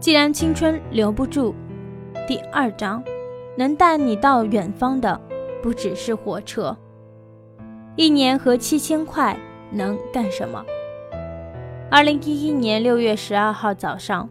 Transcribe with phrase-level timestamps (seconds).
[0.00, 1.54] 既然青春留不住。
[2.26, 3.04] 第二章，
[3.54, 5.20] 能带你到远方的
[5.62, 6.74] 不只是火车。
[7.96, 9.36] 一年和七千块
[9.70, 10.64] 能干什么？
[11.90, 14.26] 二零一一年六月十二号早上，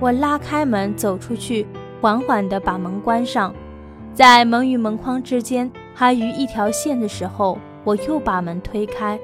[0.00, 1.68] 我拉开门走出去，
[2.00, 3.54] 缓缓地把门关上，
[4.12, 9.20] 在门与门框之间还余一条线的时候，我又把门推开，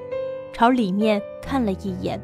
[0.52, 2.20] 朝里面看了一眼。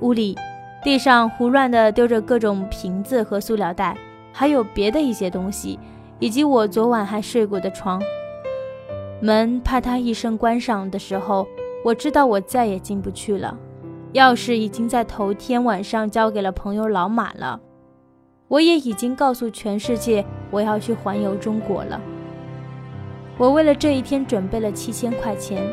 [0.00, 0.36] 屋里
[0.82, 3.96] 地上胡乱地丢着各种瓶子和塑料袋，
[4.32, 5.78] 还有别的一些东西，
[6.18, 8.02] 以及我昨晚还睡过的床。
[9.20, 11.46] 门啪嗒一声关上的时候，
[11.84, 13.56] 我知道我再也进不去了。
[14.14, 17.60] 钥匙已经在头天晚上交给了朋友老马了，
[18.48, 22.00] 我也已经告诉全世界我要去环游中国了。
[23.38, 25.64] 我为了这一天准备了七千块钱，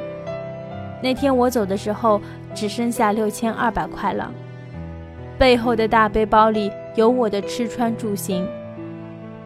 [1.02, 2.22] 那天我走的时候
[2.54, 4.32] 只剩下六千二百块了。
[5.40, 8.46] 背后的大背包里有我的吃穿住行。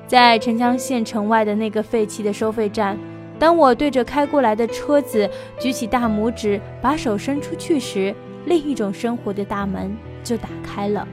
[0.07, 2.97] 在澄江县城外的那个废弃的收费站，
[3.37, 8.13] 当我对着开过来的车子举起大拇指，把手伸出去时，
[8.45, 11.07] 另一种生活的大门就打开了。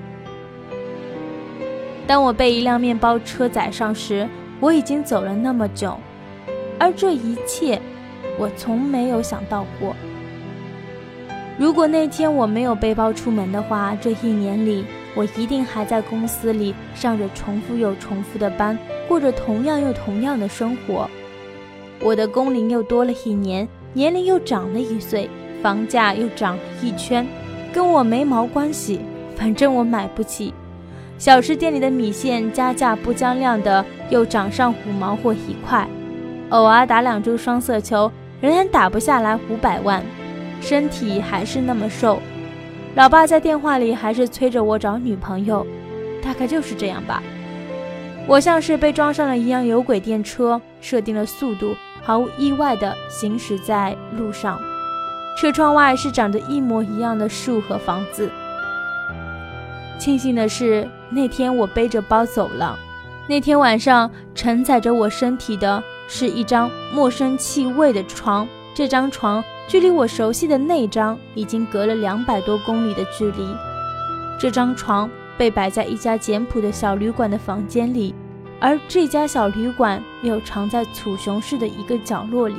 [2.07, 4.27] 当我被一辆面包车载上时，
[4.61, 5.97] 我已经走了那么久，
[6.79, 7.81] 而这一切，
[8.39, 9.95] 我从没有想到过。
[11.61, 14.83] 如果那天我没有背包出门的话，这一年里，
[15.15, 21.07] 我一定还在公司里上着重复又重复的班，过着同样又同样的生活。
[22.01, 25.29] 我的工龄又多了一年，年龄又长了一岁。
[25.63, 27.27] 房价又涨了一圈，
[27.75, 29.01] 跟我没毛关系，
[29.37, 30.55] 反正我买不起。
[31.19, 35.87] 小吃店里的米线加价不将量的，又涨上五毛或一块。
[36.49, 40.03] 偶尔打两注双色球，仍然打不下来五百万，
[40.61, 42.21] 身体还是那么瘦。
[42.95, 45.67] 老爸在电话里还是催着我找女朋友，
[46.23, 47.23] 大概就是这样吧。
[48.27, 54.61] 我像是被装上了一辆有轨电车，设定了速度，毫无意外地行驶在路上。
[55.39, 58.31] 车窗外是长着一模一样的树和房子。
[59.99, 62.79] 庆幸的是，那天我背着包走了。
[63.29, 68.47] 那天晚上，承载着我身体的是一张陌生气味的床。
[68.75, 73.55] 这张床距离我熟悉的那张已经隔了两百多公里的距离。
[74.37, 75.09] 这张床
[75.39, 78.13] 被摆在一家简朴的小旅馆的房间里，
[78.59, 82.57] 而这家小旅馆又藏在楚雄市的一个角落里。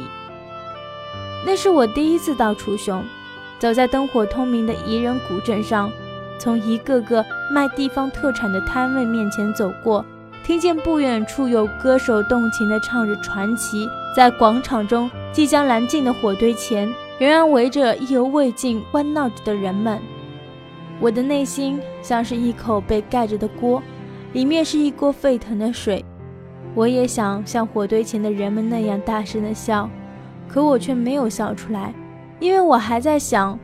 [1.46, 3.04] 那是我第一次到楚雄，
[3.60, 5.92] 走在灯火通明的宜人古镇上，
[6.40, 10.06] 从一个个卖地方特产的摊位面前走过，
[10.52, 13.88] 听见不远处有歌手动情地唱着传奇。
[14.14, 19.98] 在广场中即将燃尽的火堆前，仍然围着意犹未尽欢闹着的人们。
[21.00, 23.82] 我的内心像是一口被盖着的锅，
[24.34, 26.04] 里面是一锅沸腾的水。
[26.76, 29.90] 我也想像火堆前的人们那样大声地笑。
[30.50, 31.94] 可我却没有笑出来，
[32.42, 33.58] 因为我还在想：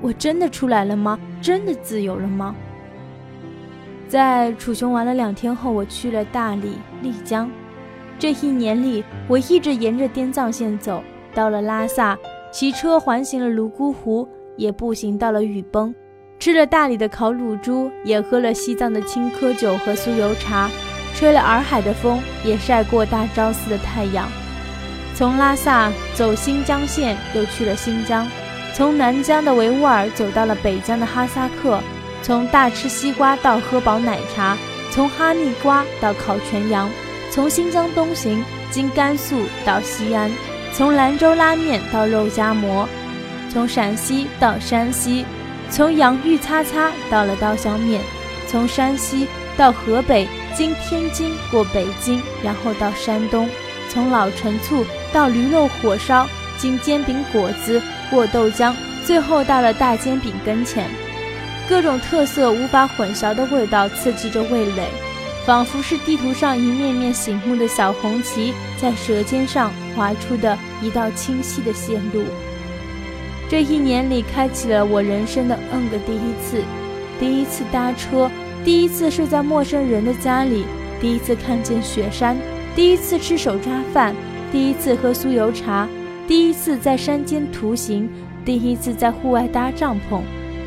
[0.00, 1.18] 我真的出来了吗？
[1.40, 2.54] 真的自由了吗？
[4.12, 7.50] 在楚雄玩了两天后，我去了大理、丽江。
[8.18, 11.02] 这一年里，我一直沿着滇藏线走，
[11.34, 12.18] 到了拉萨，
[12.52, 14.28] 骑车环行了泸沽湖，
[14.58, 15.94] 也步行到了雨崩，
[16.38, 20.68] 吃了大理的烤乳猪，也喝了西藏的青稞酒和酥油茶，
[21.14, 24.28] 吹了洱海的风，也晒过大昭寺的太阳。
[25.14, 28.26] 从拉萨走新疆线，又去了新疆；
[28.74, 31.80] 从南疆的维吾尔走到了北疆的哈萨克；
[32.22, 34.56] 从大吃西瓜到喝饱奶茶；
[34.92, 36.88] 从哈密瓜到烤全羊；
[37.30, 40.30] 从新疆东行经甘肃到西安；
[40.72, 42.86] 从兰州拉面到肉夹馍；
[43.52, 45.24] 从陕西到山西；
[45.68, 48.00] 从洋芋擦擦到了刀削面；
[48.46, 53.48] 从山西到河北，经天津过北京，然后到山东。
[53.88, 56.26] 从老陈醋到驴肉火烧，
[56.56, 58.72] 经煎饼果子过豆浆，
[59.04, 60.88] 最后到了大煎饼跟前。
[61.72, 64.90] 各种特色无法混淆的味道刺激着味蕾，
[65.46, 72.24] 仿佛是地图上一面面醒目的小红旗在舌尖上划出的一道清晰的线路。
[73.48, 76.62] 这一年里，开启了我人生的 N 个第一次：
[77.18, 78.30] 第一次搭车，
[78.62, 80.66] 第一次睡在陌生人的家里，
[81.00, 82.36] 第一次看见雪山。
[82.76, 84.14] 第一次吃手抓饭，
[84.52, 85.88] 第一次喝酥油茶，
[86.28, 88.10] 第一次在山间徒行，
[88.44, 90.20] 第一次在户外搭帐篷，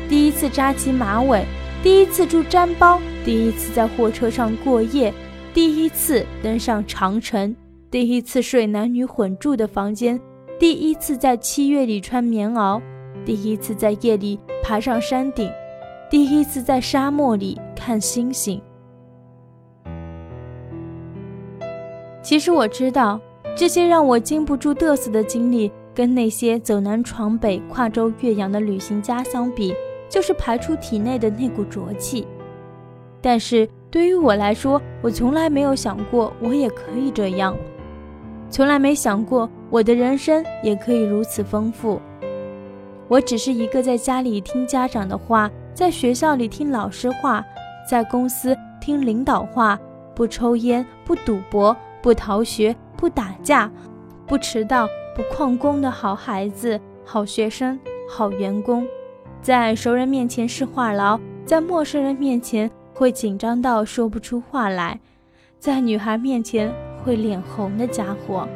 [0.08, 1.44] 第一次扎起马尾，
[1.82, 5.12] 第一次住毡包，第一次在货车上过夜，
[5.52, 7.54] 第一次登上长城，
[7.90, 10.20] 第一次睡男女混住的房间，
[10.60, 12.80] 第一次在七月里穿棉袄。
[13.24, 15.50] 第一次在夜里爬上山顶，
[16.08, 18.62] 第一次在沙漠里看星星。
[22.22, 23.20] 其实我知道，
[23.56, 29.74] 这些让我经不住嘚瑟的经历，跟那些走南闯北、跨州越洋的旅行家相比。
[30.08, 32.26] 就是排出体内的那股浊气。
[33.20, 37.56] 但是对于我来说，我从来没有想过我也可以这样，
[38.50, 42.00] 从来没想过我的人生也可以如此丰富。
[43.08, 47.44] 我只是一个在家里听家长的话，在学校里听老师话，
[47.88, 49.78] 在公司听领导话，
[50.14, 51.76] 不抽烟，不赌博。
[52.02, 53.68] 不逃学，不打架，
[54.28, 54.86] 不迟到，
[55.16, 57.76] 不旷工的好孩子、好学生、
[58.08, 58.86] 好员工，
[59.42, 64.98] 在熟人面前是话痨，在陌生人面前会紧张到说不出话来，
[65.60, 66.72] 在女孩面前
[67.02, 68.48] 会脸红的家伙。